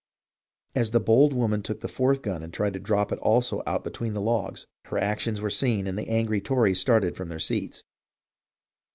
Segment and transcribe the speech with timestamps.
[0.73, 3.83] As the bold woman took the fourth gun and tried to drop that also out
[3.83, 7.83] between the logs, her actions were seen and the angry Tories started from their seats.